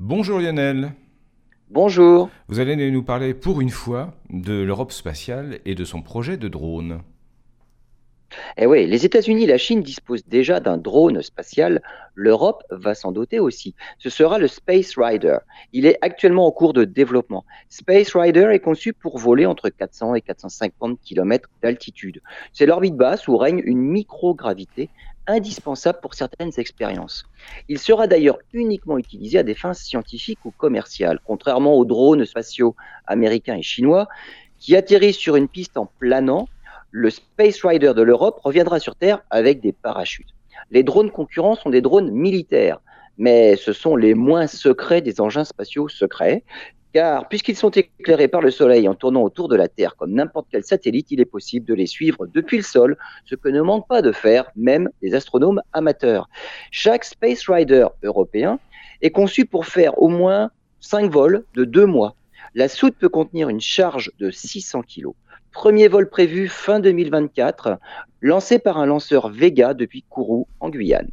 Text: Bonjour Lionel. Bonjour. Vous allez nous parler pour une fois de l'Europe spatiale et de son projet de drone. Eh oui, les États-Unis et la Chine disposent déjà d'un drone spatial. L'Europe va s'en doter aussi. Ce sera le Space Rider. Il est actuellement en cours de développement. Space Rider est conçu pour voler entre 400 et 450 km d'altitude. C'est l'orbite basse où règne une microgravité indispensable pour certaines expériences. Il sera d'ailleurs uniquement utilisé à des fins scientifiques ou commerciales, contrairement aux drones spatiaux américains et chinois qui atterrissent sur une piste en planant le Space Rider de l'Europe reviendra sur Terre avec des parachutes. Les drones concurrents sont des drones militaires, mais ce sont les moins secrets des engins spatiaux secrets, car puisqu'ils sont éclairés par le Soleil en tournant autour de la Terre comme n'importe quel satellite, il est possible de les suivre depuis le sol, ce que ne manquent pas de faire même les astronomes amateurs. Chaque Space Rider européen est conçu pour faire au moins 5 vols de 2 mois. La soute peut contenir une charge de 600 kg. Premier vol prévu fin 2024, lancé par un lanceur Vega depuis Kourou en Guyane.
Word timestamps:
Bonjour 0.00 0.38
Lionel. 0.38 0.92
Bonjour. 1.70 2.30
Vous 2.46 2.60
allez 2.60 2.88
nous 2.92 3.02
parler 3.02 3.34
pour 3.34 3.60
une 3.60 3.70
fois 3.70 4.14
de 4.30 4.62
l'Europe 4.62 4.92
spatiale 4.92 5.58
et 5.64 5.74
de 5.74 5.84
son 5.84 6.02
projet 6.02 6.36
de 6.36 6.46
drone. 6.46 7.02
Eh 8.56 8.66
oui, 8.66 8.86
les 8.86 9.04
États-Unis 9.04 9.42
et 9.42 9.48
la 9.48 9.58
Chine 9.58 9.82
disposent 9.82 10.24
déjà 10.28 10.60
d'un 10.60 10.76
drone 10.76 11.20
spatial. 11.20 11.82
L'Europe 12.14 12.62
va 12.70 12.94
s'en 12.94 13.10
doter 13.10 13.40
aussi. 13.40 13.74
Ce 13.98 14.08
sera 14.08 14.38
le 14.38 14.46
Space 14.46 14.94
Rider. 14.96 15.38
Il 15.72 15.84
est 15.84 15.98
actuellement 16.00 16.46
en 16.46 16.52
cours 16.52 16.74
de 16.74 16.84
développement. 16.84 17.44
Space 17.68 18.14
Rider 18.14 18.50
est 18.52 18.60
conçu 18.60 18.92
pour 18.92 19.18
voler 19.18 19.46
entre 19.46 19.68
400 19.68 20.14
et 20.14 20.20
450 20.20 21.00
km 21.00 21.48
d'altitude. 21.60 22.20
C'est 22.52 22.66
l'orbite 22.66 22.94
basse 22.94 23.26
où 23.26 23.36
règne 23.36 23.62
une 23.64 23.80
microgravité 23.80 24.90
indispensable 25.28 26.00
pour 26.00 26.14
certaines 26.14 26.50
expériences. 26.56 27.24
Il 27.68 27.78
sera 27.78 28.06
d'ailleurs 28.08 28.38
uniquement 28.52 28.98
utilisé 28.98 29.38
à 29.38 29.42
des 29.44 29.54
fins 29.54 29.74
scientifiques 29.74 30.44
ou 30.44 30.50
commerciales, 30.50 31.20
contrairement 31.24 31.74
aux 31.74 31.84
drones 31.84 32.24
spatiaux 32.24 32.74
américains 33.06 33.56
et 33.56 33.62
chinois 33.62 34.08
qui 34.58 34.74
atterrissent 34.74 35.18
sur 35.18 35.36
une 35.36 35.48
piste 35.48 35.76
en 35.76 35.86
planant 36.00 36.48
le 36.90 37.10
Space 37.10 37.64
Rider 37.64 37.92
de 37.94 38.02
l'Europe 38.02 38.40
reviendra 38.42 38.80
sur 38.80 38.96
Terre 38.96 39.20
avec 39.30 39.60
des 39.60 39.72
parachutes. 39.72 40.34
Les 40.70 40.82
drones 40.82 41.10
concurrents 41.10 41.54
sont 41.54 41.70
des 41.70 41.82
drones 41.82 42.10
militaires, 42.10 42.80
mais 43.18 43.56
ce 43.56 43.72
sont 43.72 43.94
les 43.94 44.14
moins 44.14 44.46
secrets 44.46 45.02
des 45.02 45.20
engins 45.20 45.44
spatiaux 45.44 45.88
secrets, 45.88 46.44
car 46.92 47.28
puisqu'ils 47.28 47.56
sont 47.56 47.70
éclairés 47.70 48.28
par 48.28 48.40
le 48.40 48.50
Soleil 48.50 48.88
en 48.88 48.94
tournant 48.94 49.22
autour 49.22 49.48
de 49.48 49.56
la 49.56 49.68
Terre 49.68 49.96
comme 49.96 50.12
n'importe 50.12 50.48
quel 50.50 50.64
satellite, 50.64 51.10
il 51.10 51.20
est 51.20 51.24
possible 51.24 51.66
de 51.66 51.74
les 51.74 51.86
suivre 51.86 52.26
depuis 52.26 52.56
le 52.56 52.62
sol, 52.62 52.96
ce 53.24 53.34
que 53.34 53.48
ne 53.48 53.60
manquent 53.60 53.88
pas 53.88 54.02
de 54.02 54.12
faire 54.12 54.50
même 54.56 54.88
les 55.02 55.14
astronomes 55.14 55.60
amateurs. 55.72 56.28
Chaque 56.70 57.04
Space 57.04 57.48
Rider 57.48 57.86
européen 58.02 58.58
est 59.02 59.10
conçu 59.10 59.44
pour 59.44 59.66
faire 59.66 60.00
au 60.00 60.08
moins 60.08 60.50
5 60.80 61.10
vols 61.10 61.44
de 61.54 61.64
2 61.64 61.86
mois. 61.86 62.14
La 62.54 62.68
soute 62.68 62.96
peut 62.98 63.08
contenir 63.08 63.48
une 63.48 63.60
charge 63.60 64.10
de 64.18 64.30
600 64.30 64.82
kg. 64.82 65.08
Premier 65.52 65.88
vol 65.88 66.08
prévu 66.08 66.48
fin 66.48 66.80
2024, 66.80 67.78
lancé 68.20 68.58
par 68.58 68.78
un 68.78 68.86
lanceur 68.86 69.28
Vega 69.28 69.74
depuis 69.74 70.04
Kourou 70.08 70.46
en 70.60 70.70
Guyane. 70.70 71.10